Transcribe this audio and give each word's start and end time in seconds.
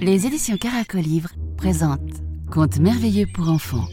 Les 0.00 0.24
éditions 0.24 0.56
Caracolivre 0.56 1.30
présentent 1.56 2.22
Contes 2.50 2.78
merveilleux 2.78 3.26
pour 3.34 3.48
enfants, 3.48 3.88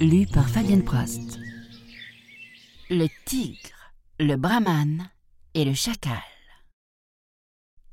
lu 0.00 0.26
par 0.26 0.48
Fabienne 0.48 0.84
Prost. 0.84 1.38
Le 2.90 3.06
tigre, 3.24 3.92
le 4.20 4.36
brahman 4.36 5.08
et 5.54 5.64
le 5.64 5.72
chacal. 5.72 6.22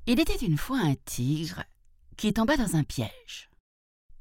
Il 0.05 0.19
était 0.19 0.45
une 0.45 0.57
fois 0.57 0.79
un 0.79 0.95
tigre 1.05 1.63
qui 2.17 2.33
tomba 2.33 2.57
dans 2.57 2.75
un 2.75 2.83
piège. 2.83 3.49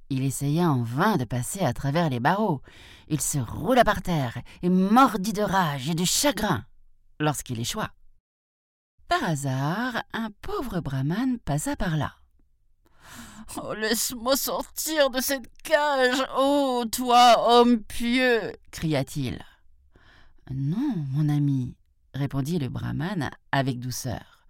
Il 0.08 0.24
essaya 0.24 0.70
en 0.70 0.82
vain 0.82 1.16
de 1.16 1.24
passer 1.24 1.60
à 1.60 1.72
travers 1.72 2.10
les 2.10 2.20
barreaux. 2.20 2.62
Il 3.08 3.20
se 3.20 3.38
roula 3.38 3.82
par 3.82 4.02
terre 4.02 4.38
et 4.62 4.68
mordit 4.68 5.32
de 5.32 5.42
rage 5.42 5.90
et 5.90 5.94
de 5.94 6.04
chagrin 6.04 6.64
lorsqu'il 7.18 7.58
échoua. 7.58 7.90
Par 9.20 9.28
hasard, 9.28 10.04
un 10.14 10.30
pauvre 10.40 10.80
brahman 10.80 11.38
passa 11.38 11.76
par 11.76 11.98
là. 11.98 12.14
Oh, 13.58 13.74
laisse-moi 13.74 14.38
sortir 14.38 15.10
de 15.10 15.20
cette 15.20 15.52
cage, 15.62 16.24
ô 16.38 16.86
toi, 16.90 17.34
homme 17.46 17.82
pieux 17.82 18.40
cria-t-il. 18.70 19.38
Non, 20.50 20.94
mon 21.10 21.28
ami, 21.28 21.76
répondit 22.14 22.58
le 22.58 22.70
brahman 22.70 23.28
avec 23.52 23.80
douceur. 23.80 24.46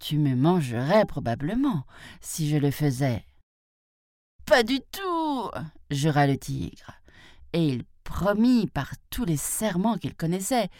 Tu 0.00 0.18
me 0.18 0.36
mangerais 0.36 1.04
probablement 1.04 1.84
si 2.20 2.48
je 2.48 2.58
le 2.58 2.70
faisais. 2.70 3.26
Pas 4.44 4.62
du 4.62 4.78
tout, 4.92 5.50
jura 5.90 6.28
le 6.28 6.38
tigre, 6.38 6.92
et 7.52 7.66
il 7.66 7.84
promit 8.06 8.68
par 8.68 8.92
tous 9.10 9.24
les 9.24 9.36
serments 9.36 9.98
qu'il 9.98 10.14
connaissait. 10.14 10.70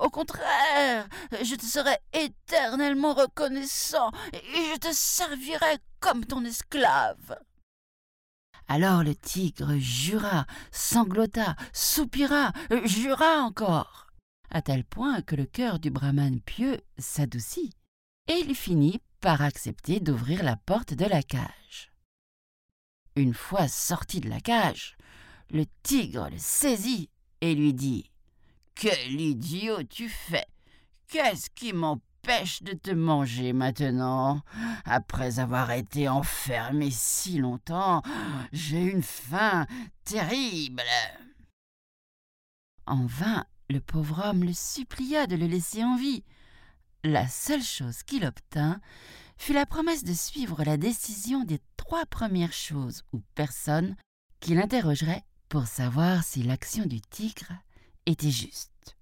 Au 0.00 0.10
contraire, 0.10 1.08
je 1.42 1.54
te 1.54 1.64
serai 1.64 1.96
éternellement 2.12 3.14
reconnaissant 3.14 4.10
et 4.32 4.72
je 4.72 4.78
te 4.78 4.92
servirai 4.92 5.78
comme 6.00 6.26
ton 6.26 6.44
esclave. 6.44 7.38
Alors 8.68 9.04
le 9.04 9.14
tigre 9.14 9.76
jura, 9.78 10.44
sanglota, 10.72 11.54
soupira, 11.72 12.52
jura 12.84 13.42
encore, 13.42 14.08
à 14.50 14.60
tel 14.60 14.84
point 14.84 15.22
que 15.22 15.36
le 15.36 15.46
cœur 15.46 15.78
du 15.78 15.90
brahman 15.90 16.40
pieux 16.40 16.80
s'adoucit, 16.98 17.72
et 18.26 18.40
il 18.40 18.56
finit 18.56 19.00
par 19.20 19.40
accepter 19.40 20.00
d'ouvrir 20.00 20.42
la 20.42 20.56
porte 20.56 20.94
de 20.94 21.04
la 21.04 21.22
cage. 21.22 21.92
Une 23.14 23.34
fois 23.34 23.68
sorti 23.68 24.20
de 24.20 24.28
la 24.28 24.40
cage, 24.40 24.96
le 25.50 25.64
tigre 25.82 26.28
le 26.30 26.38
saisit 26.38 27.10
et 27.40 27.54
lui 27.54 27.74
dit 27.74 28.10
Quel 28.74 29.20
idiot 29.20 29.82
tu 29.84 30.08
fais 30.08 30.46
Qu'est-ce 31.08 31.50
qui 31.50 31.72
m'empêche 31.72 32.62
de 32.62 32.72
te 32.72 32.90
manger 32.90 33.52
maintenant? 33.52 34.42
Après 34.84 35.38
avoir 35.38 35.70
été 35.70 36.08
enfermé 36.08 36.90
si 36.90 37.38
longtemps, 37.38 38.02
j'ai 38.52 38.82
une 38.82 39.02
faim 39.02 39.66
terrible. 40.04 40.82
En 42.86 43.06
vain, 43.06 43.44
le 43.70 43.80
pauvre 43.80 44.24
homme 44.26 44.44
le 44.44 44.52
supplia 44.52 45.26
de 45.26 45.36
le 45.36 45.46
laisser 45.46 45.84
en 45.84 45.96
vie. 45.96 46.24
La 47.04 47.28
seule 47.28 47.62
chose 47.62 48.02
qu'il 48.02 48.24
obtint 48.24 48.80
fut 49.36 49.52
la 49.52 49.66
promesse 49.66 50.02
de 50.02 50.12
suivre 50.12 50.64
la 50.64 50.76
décision 50.76 51.44
des 51.44 51.60
trois 51.76 52.06
premières 52.06 52.52
choses 52.52 53.04
ou 53.12 53.20
personnes 53.34 53.96
qu'il 54.40 54.58
interrogerait 54.58 55.24
pour 55.48 55.66
savoir 55.66 56.22
si 56.24 56.42
l'action 56.42 56.86
du 56.86 57.00
tigre 57.00 57.52
était 58.06 58.30
juste. 58.30 58.96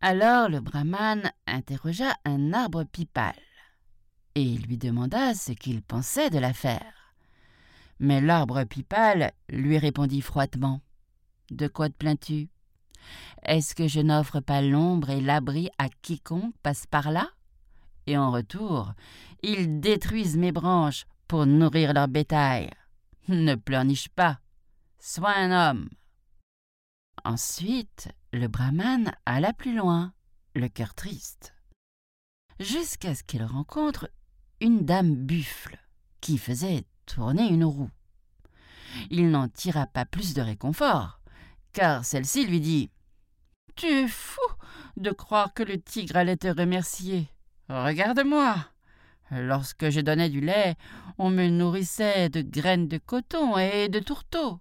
Alors 0.00 0.48
le 0.48 0.60
brahman 0.60 1.32
interrogea 1.46 2.14
un 2.24 2.52
arbre 2.52 2.84
pipal 2.84 3.34
et 4.34 4.56
lui 4.56 4.78
demanda 4.78 5.34
ce 5.34 5.52
qu'il 5.52 5.82
pensait 5.82 6.30
de 6.30 6.38
l'affaire. 6.38 7.14
Mais 7.98 8.20
l'arbre 8.20 8.62
pipal 8.64 9.32
lui 9.48 9.78
répondit 9.78 10.20
froidement 10.20 10.80
De 11.50 11.66
quoi 11.66 11.88
te 11.88 11.94
plains-tu? 11.94 12.48
Est-ce 13.42 13.74
que 13.74 13.88
je 13.88 14.00
n'offre 14.00 14.40
pas 14.40 14.62
l'ombre 14.62 15.10
et 15.10 15.20
l'abri 15.20 15.70
à 15.78 15.88
quiconque 15.88 16.54
passe 16.62 16.86
par 16.86 17.10
là? 17.10 17.28
Et 18.06 18.16
en 18.16 18.30
retour, 18.30 18.92
ils 19.42 19.80
détruisent 19.80 20.36
mes 20.36 20.52
branches 20.52 21.06
pour 21.26 21.46
nourrir 21.46 21.92
leur 21.92 22.08
bétail. 22.08 22.70
Ne 23.26 23.54
pleurniche 23.56 24.08
pas, 24.08 24.38
Sois 25.00 25.36
un 25.36 25.52
homme. 25.52 25.88
Ensuite, 27.24 28.08
le 28.32 28.48
brahman 28.48 29.12
alla 29.26 29.52
plus 29.52 29.76
loin, 29.76 30.12
le 30.56 30.68
cœur 30.68 30.94
triste, 30.94 31.54
jusqu'à 32.58 33.14
ce 33.14 33.22
qu'il 33.22 33.44
rencontre 33.44 34.10
une 34.60 34.84
dame 34.84 35.14
buffle 35.14 35.78
qui 36.20 36.36
faisait 36.36 36.84
tourner 37.06 37.46
une 37.48 37.64
roue. 37.64 37.90
Il 39.10 39.30
n'en 39.30 39.48
tira 39.48 39.86
pas 39.86 40.04
plus 40.04 40.34
de 40.34 40.42
réconfort, 40.42 41.20
car 41.72 42.04
celle-ci 42.04 42.44
lui 42.46 42.60
dit 42.60 42.90
Tu 43.76 43.86
es 43.86 44.08
fou 44.08 44.40
de 44.96 45.12
croire 45.12 45.54
que 45.54 45.62
le 45.62 45.80
tigre 45.80 46.16
allait 46.16 46.36
te 46.36 46.48
remercier. 46.48 47.28
Regarde-moi. 47.68 48.56
Lorsque 49.30 49.90
je 49.90 50.00
donnais 50.00 50.30
du 50.30 50.40
lait, 50.40 50.74
on 51.18 51.30
me 51.30 51.48
nourrissait 51.48 52.30
de 52.30 52.40
graines 52.40 52.88
de 52.88 52.98
coton 52.98 53.56
et 53.58 53.88
de 53.88 54.00
tourteaux. 54.00 54.60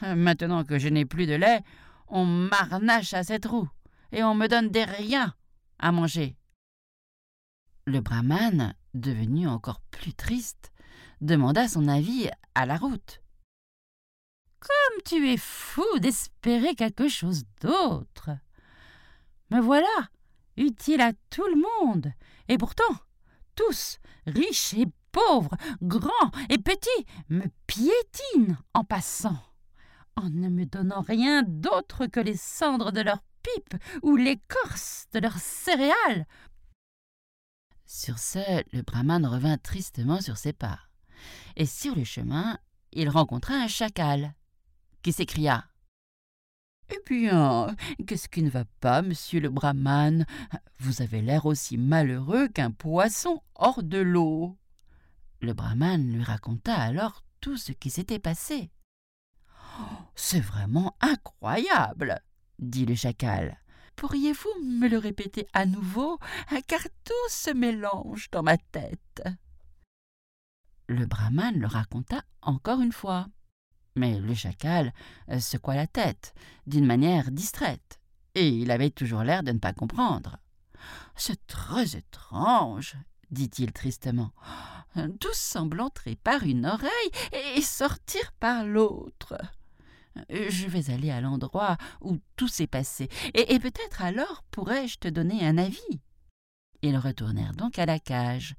Maintenant 0.16 0.64
que 0.64 0.78
je 0.78 0.88
n'ai 0.88 1.04
plus 1.04 1.26
de 1.26 1.34
lait, 1.34 1.62
on 2.08 2.24
m'arnache 2.24 3.14
à 3.14 3.24
cette 3.24 3.46
roue 3.46 3.68
et 4.12 4.22
on 4.22 4.34
me 4.34 4.46
donne 4.46 4.70
des 4.70 4.84
riens 4.84 5.34
à 5.78 5.92
manger. 5.92 6.36
Le 7.86 8.00
brahman, 8.00 8.74
devenu 8.94 9.48
encore 9.48 9.80
plus 9.90 10.14
triste, 10.14 10.72
demanda 11.20 11.68
son 11.68 11.88
avis 11.88 12.28
à 12.54 12.66
la 12.66 12.76
route. 12.76 13.22
Comme 14.60 15.02
tu 15.04 15.28
es 15.28 15.36
fou 15.36 15.84
d'espérer 16.00 16.74
quelque 16.74 17.08
chose 17.08 17.44
d'autre. 17.60 18.30
Me 19.50 19.60
voilà, 19.60 19.86
utile 20.56 21.00
à 21.00 21.12
tout 21.30 21.46
le 21.46 21.56
monde, 21.56 22.12
et 22.48 22.58
pourtant, 22.58 22.82
tous, 23.54 23.98
riches 24.26 24.74
et 24.74 24.86
pauvres, 25.12 25.56
grands 25.80 26.30
et 26.50 26.58
petits, 26.58 27.06
me 27.30 27.44
piétinent 27.66 28.56
en 28.74 28.84
passant 28.84 29.38
en 30.18 30.30
ne 30.30 30.48
me 30.48 30.66
donnant 30.66 31.00
rien 31.00 31.42
d'autre 31.42 32.06
que 32.06 32.20
les 32.20 32.36
cendres 32.36 32.92
de 32.92 33.00
leurs 33.00 33.22
pipes 33.42 33.80
ou 34.02 34.16
l'écorce 34.16 35.06
de 35.12 35.20
leurs 35.20 35.38
céréales. 35.38 36.26
Sur 37.86 38.18
ce, 38.18 38.64
le 38.76 38.82
brahman 38.82 39.24
revint 39.24 39.56
tristement 39.56 40.20
sur 40.20 40.36
ses 40.36 40.52
pas, 40.52 40.80
et 41.56 41.66
sur 41.66 41.94
le 41.94 42.04
chemin, 42.04 42.58
il 42.92 43.08
rencontra 43.08 43.54
un 43.54 43.68
chacal, 43.68 44.34
qui 45.02 45.12
s'écria 45.12 45.64
Eh 46.90 46.98
bien, 47.06 47.74
qu'est-ce 48.06 48.28
qui 48.28 48.42
ne 48.42 48.50
va 48.50 48.64
pas, 48.80 49.02
monsieur 49.02 49.40
le 49.40 49.48
brahman? 49.48 50.26
Vous 50.80 51.00
avez 51.00 51.22
l'air 51.22 51.46
aussi 51.46 51.78
malheureux 51.78 52.48
qu'un 52.48 52.72
poisson 52.72 53.40
hors 53.54 53.82
de 53.82 53.98
l'eau. 53.98 54.58
Le 55.40 55.54
brahman 55.54 56.12
lui 56.12 56.24
raconta 56.24 56.74
alors 56.74 57.24
tout 57.40 57.56
ce 57.56 57.72
qui 57.72 57.90
s'était 57.90 58.18
passé. 58.18 58.70
C'est 60.14 60.40
vraiment 60.40 60.96
incroyable, 61.00 62.20
dit 62.58 62.86
le 62.86 62.94
chacal. 62.94 63.58
Pourriez-vous 63.96 64.62
me 64.62 64.88
le 64.88 64.98
répéter 64.98 65.46
à 65.52 65.66
nouveau, 65.66 66.18
car 66.66 66.82
tout 67.04 67.28
se 67.28 67.50
mélange 67.50 68.30
dans 68.30 68.42
ma 68.42 68.56
tête. 68.56 69.22
Le 70.86 71.04
brahman 71.06 71.58
le 71.58 71.66
raconta 71.66 72.22
encore 72.42 72.80
une 72.80 72.92
fois. 72.92 73.26
Mais 73.96 74.20
le 74.20 74.34
chacal 74.34 74.92
secoua 75.40 75.74
la 75.74 75.86
tête 75.86 76.34
d'une 76.66 76.86
manière 76.86 77.30
distraite, 77.30 78.00
et 78.34 78.48
il 78.48 78.70
avait 78.70 78.90
toujours 78.90 79.22
l'air 79.22 79.42
de 79.42 79.52
ne 79.52 79.58
pas 79.58 79.72
comprendre. 79.72 80.38
C'est 81.16 81.46
très 81.48 81.96
étrange, 81.96 82.96
dit-il 83.30 83.72
tristement. 83.72 84.30
Tout 85.20 85.34
semble 85.34 85.80
entrer 85.80 86.16
par 86.16 86.44
une 86.44 86.66
oreille 86.66 87.10
et 87.56 87.60
sortir 87.62 88.32
par 88.38 88.64
l'autre. 88.64 89.34
Je 90.30 90.66
vais 90.66 90.92
aller 90.92 91.10
à 91.10 91.20
l'endroit 91.20 91.76
où 92.00 92.18
tout 92.36 92.48
s'est 92.48 92.66
passé, 92.66 93.08
et, 93.34 93.58
peut-être 93.58 94.02
alors 94.02 94.44
pourrais-je 94.50 94.98
te 94.98 95.08
donner 95.08 95.46
un 95.46 95.58
avis. 95.58 96.00
Ils 96.82 96.96
retournèrent 96.96 97.54
donc 97.54 97.78
à 97.78 97.86
la 97.86 97.98
cage, 97.98 98.54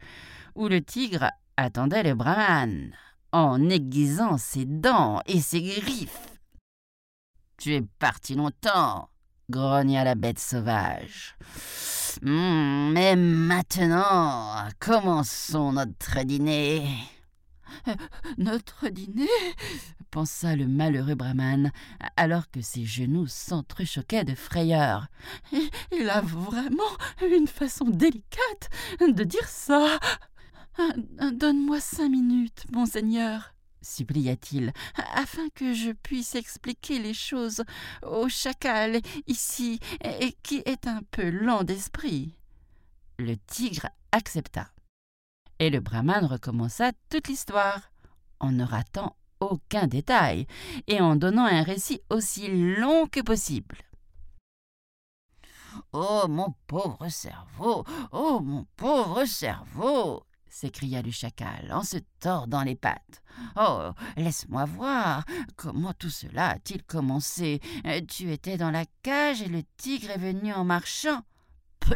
où 0.55 0.67
le 0.67 0.81
tigre 0.81 1.29
attendait 1.57 2.03
le 2.03 2.15
brahman, 2.15 2.91
en 3.31 3.69
aiguisant 3.69 4.37
ses 4.37 4.65
dents 4.65 5.21
et 5.25 5.39
ses 5.39 5.61
griffes. 5.61 6.39
Tu 7.57 7.73
es 7.73 7.81
parti 7.81 8.35
longtemps, 8.35 9.09
grogna 9.49 10.03
la 10.03 10.15
bête 10.15 10.39
sauvage. 10.39 11.35
Hmm, 12.21 12.91
mais 12.91 13.15
maintenant, 13.15 14.67
commençons 14.79 15.73
notre 15.73 16.23
dîner. 16.23 16.87
Notre 18.37 18.89
dîner 18.89 19.27
pensa 20.11 20.55
le 20.55 20.67
malheureux 20.67 21.15
brahman, 21.15 21.71
alors 22.17 22.49
que 22.49 22.61
ses 22.61 22.85
genoux 22.85 23.27
s'entrechoquaient 23.27 24.23
de 24.23 24.35
frayeur. 24.35 25.07
Il 25.91 26.09
a 26.09 26.21
vraiment 26.21 26.83
une 27.21 27.47
façon 27.47 27.85
délicate 27.85 28.69
de 28.99 29.23
dire 29.23 29.47
ça. 29.47 29.99
Donne-moi 31.33 31.79
cinq 31.79 32.09
minutes, 32.09 32.65
monseigneur, 32.71 33.53
supplia-t-il, 33.81 34.71
afin 35.13 35.49
que 35.53 35.73
je 35.73 35.91
puisse 35.91 36.35
expliquer 36.35 36.99
les 36.99 37.13
choses 37.13 37.63
au 38.01 38.29
chacal 38.29 38.99
ici, 39.27 39.79
qui 40.41 40.63
est 40.65 40.87
un 40.87 41.01
peu 41.11 41.29
lent 41.29 41.63
d'esprit. 41.63 42.35
Le 43.17 43.35
tigre 43.35 43.89
accepta. 44.11 44.71
Et 45.59 45.69
le 45.69 45.81
brahman 45.81 46.25
recommença 46.25 46.91
toute 47.09 47.27
l'histoire, 47.27 47.91
en 48.39 48.51
ne 48.51 48.63
ratant 48.63 49.15
aucun 49.41 49.87
détail, 49.87 50.47
et 50.87 51.01
en 51.01 51.15
donnant 51.15 51.45
un 51.45 51.63
récit 51.63 52.01
aussi 52.09 52.47
long 52.47 53.07
que 53.07 53.19
possible. 53.19 53.77
Oh 55.93 56.25
mon 56.27 56.55
pauvre 56.67 57.09
cerveau. 57.09 57.83
Oh 58.11 58.39
mon 58.41 58.65
pauvre 58.75 59.25
cerveau 59.25 60.23
s'écria 60.49 61.01
le 61.01 61.11
chacal 61.11 61.71
en 61.71 61.83
se 61.83 61.97
tordant 62.19 62.63
les 62.63 62.75
pattes. 62.75 63.21
Oh. 63.55 63.91
Laisse-moi 64.17 64.65
voir. 64.65 65.23
Comment 65.55 65.93
tout 65.93 66.09
cela 66.09 66.49
a-t-il 66.49 66.83
commencé? 66.83 67.61
Tu 68.07 68.31
étais 68.31 68.57
dans 68.57 68.71
la 68.71 68.85
cage 69.03 69.41
et 69.41 69.47
le 69.47 69.63
tigre 69.77 70.09
est 70.09 70.17
venu 70.17 70.51
en 70.53 70.65
marchant. 70.65 71.21
Peu 71.79 71.95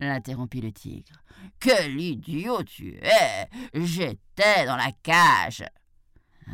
l'interrompit 0.00 0.60
le 0.60 0.72
tigre. 0.72 1.22
Quel 1.60 2.00
idiot 2.00 2.62
tu 2.62 2.98
es. 3.02 3.48
J'étais 3.74 4.66
dans 4.66 4.76
la 4.76 4.92
cage. 5.02 5.64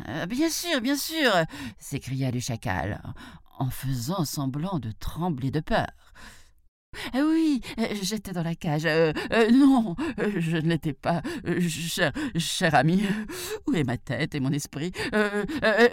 Euh, 0.07 0.25
bien 0.25 0.49
sûr, 0.49 0.81
bien 0.81 0.97
sûr, 0.97 1.31
s'écria 1.77 2.31
le 2.31 2.39
chacal, 2.39 3.01
en 3.59 3.69
faisant 3.69 4.25
semblant 4.25 4.79
de 4.79 4.91
trembler 4.91 5.51
de 5.51 5.59
peur. 5.59 5.91
Ah 7.13 7.21
oui, 7.25 7.61
euh, 7.79 7.87
j'étais 8.01 8.31
dans 8.31 8.43
la 8.43 8.55
cage. 8.55 8.85
Euh, 8.85 9.13
euh, 9.31 9.49
non, 9.51 9.95
je 10.37 10.57
ne 10.57 10.69
l'étais 10.69 10.93
pas. 10.93 11.21
cher, 11.67 12.11
cher 12.35 12.75
ami, 12.75 13.03
où 13.67 13.73
est 13.73 13.83
ma 13.83 13.97
tête 13.97 14.35
et 14.35 14.39
mon 14.39 14.51
esprit? 14.51 14.91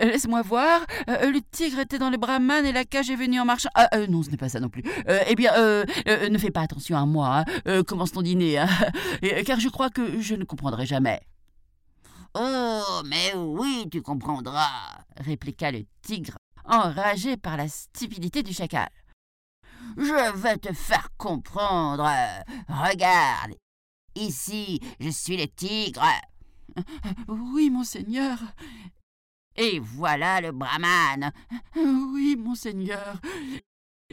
Laisse-moi 0.01 0.43
voir. 0.43 0.81
le 1.07 1.41
tigre 1.51 1.81
était 1.81 1.99
dans 1.99 2.11
le 2.11 2.17
brahman 2.17 2.65
et 2.67 2.73
la 2.73 2.85
cage 2.85 3.11
est 3.11 3.17
venue 3.17 3.41
en 3.41 3.45
marchant. 3.45 3.71
Ah, 3.75 3.89
non, 4.09 4.23
ce 4.23 4.31
n'est 4.31 4.37
pas 4.37 4.49
ça 4.49 4.61
non 4.61 4.69
plus. 4.69 4.83
eh 5.27 5.35
bien, 5.35 5.53
ne 5.57 6.39
fais 6.39 6.51
pas 6.51 6.63
attention 6.63 6.97
à 6.97 7.07
moi. 7.07 7.45
Hein. 7.67 7.83
commence 7.85 8.13
ton 8.13 8.23
dîner, 8.23 8.59
hein. 8.59 8.69
car 9.47 9.61
je 9.61 9.69
crois 9.69 9.91
que 9.91 10.21
je 10.21 10.35
ne 10.35 10.45
comprendrai 10.45 10.87
jamais. 10.87 11.21
Oh, 12.35 13.03
mais 13.07 13.35
oui, 13.35 13.89
tu 13.91 14.03
comprendras, 14.03 14.69
répliqua 15.17 15.73
le 15.73 15.85
tigre, 16.03 16.37
enragé 16.65 17.37
par 17.37 17.57
la 17.57 17.67
stupidité 17.67 18.45
du 18.45 18.53
chacal. 18.53 18.89
Je 20.01 20.33
vais 20.39 20.57
te 20.57 20.73
faire 20.73 21.11
comprendre. 21.19 22.09
Regarde. 22.69 23.55
Ici, 24.15 24.81
je 24.99 25.11
suis 25.11 25.37
le 25.37 25.47
tigre. 25.47 26.03
Oui, 27.29 27.69
monseigneur. 27.69 28.39
Et 29.57 29.79
voilà 29.79 30.41
le 30.41 30.53
brahman. 30.53 31.31
Oui, 31.77 32.37
monseigneur. 32.39 33.21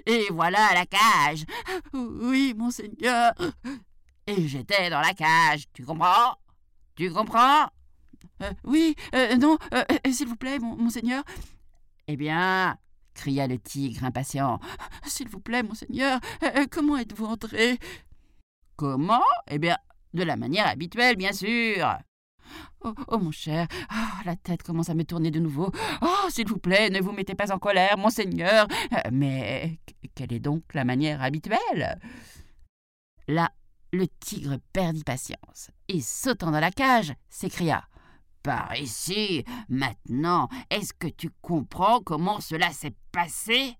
Et 0.05 0.27
voilà 0.29 0.73
la 0.73 0.85
cage. 0.85 1.45
Oui, 1.93 2.53
monseigneur. 2.55 3.33
Et 4.27 4.47
j'étais 4.47 4.89
dans 4.89 4.99
la 4.99 5.13
cage, 5.13 5.63
tu 5.73 5.85
comprends? 5.85 6.35
Tu 6.95 7.09
comprends? 7.11 7.67
Euh, 8.43 8.51
Oui, 8.65 8.93
euh, 9.15 9.37
non, 9.37 9.57
euh, 9.73 9.83
s'il 10.11 10.27
vous 10.27 10.35
plaît, 10.35 10.59
monseigneur. 10.59 11.23
Eh 12.07 12.17
bien, 12.17 12.77
cria 13.13 13.47
le 13.47 13.57
tigre 13.57 14.03
impatient. 14.03 14.59
S'il 15.07 15.29
vous 15.29 15.39
plaît, 15.39 15.63
monseigneur, 15.63 16.19
euh, 16.43 16.49
euh, 16.57 16.65
comment 16.69 16.97
êtes-vous 16.97 17.25
entré? 17.25 17.79
Comment? 18.75 19.23
Eh 19.49 19.57
bien, 19.57 19.77
de 20.13 20.23
la 20.23 20.35
manière 20.35 20.67
habituelle, 20.67 21.15
bien 21.15 21.31
sûr. 21.31 21.97
Oh, 22.81 22.93
oh 23.07 23.17
mon 23.17 23.31
cher, 23.31 23.67
oh, 23.91 24.21
la 24.25 24.35
tête 24.35 24.63
commence 24.63 24.89
à 24.89 24.93
me 24.93 25.03
tourner 25.03 25.31
de 25.31 25.39
nouveau. 25.39 25.71
Oh, 26.01 26.29
s'il 26.29 26.47
vous 26.47 26.59
plaît, 26.59 26.89
ne 26.89 27.01
vous 27.01 27.11
mettez 27.11 27.35
pas 27.35 27.51
en 27.51 27.59
colère, 27.59 27.97
monseigneur. 27.97 28.67
Euh, 28.93 29.09
mais 29.11 29.79
quelle 30.15 30.33
est 30.33 30.39
donc 30.39 30.63
la 30.73 30.83
manière 30.83 31.21
habituelle? 31.21 31.99
Là, 33.27 33.51
le 33.91 34.07
tigre 34.07 34.57
perdit 34.73 35.03
patience 35.03 35.71
et, 35.87 36.01
sautant 36.01 36.51
dans 36.51 36.59
la 36.59 36.71
cage, 36.71 37.13
s'écria 37.29 37.83
par 38.43 38.75
ici. 38.77 39.43
Maintenant, 39.67 40.47
est-ce 40.69 40.93
que 40.93 41.07
tu 41.07 41.29
comprends 41.41 41.99
comment 42.01 42.39
cela 42.39 42.71
s'est 42.71 42.95
passé? 43.11 43.75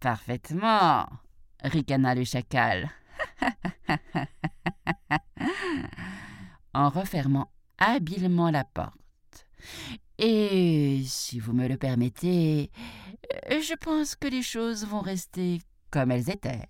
Parfaitement, 0.00 1.06
ricana 1.62 2.14
le 2.14 2.24
chacal. 2.24 2.90
en 6.74 6.90
refermant 6.90 7.50
habilement 7.78 8.50
la 8.50 8.64
porte. 8.64 9.46
Et 10.18 11.02
si 11.04 11.40
vous 11.40 11.52
me 11.52 11.68
le 11.68 11.76
permettez, 11.76 12.70
je 13.48 13.74
pense 13.74 14.14
que 14.14 14.28
les 14.28 14.42
choses 14.42 14.86
vont 14.86 15.00
rester 15.00 15.60
comme 15.90 16.10
elles 16.10 16.30
étaient. 16.30 16.68